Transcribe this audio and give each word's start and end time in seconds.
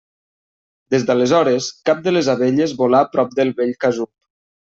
Des 0.93 1.03
d'aleshores, 1.09 1.67
cap 1.89 2.01
de 2.07 2.13
les 2.15 2.31
abelles 2.35 2.75
volà 2.79 3.03
prop 3.17 3.39
del 3.41 3.55
vell 3.61 3.77
casup. 3.87 4.11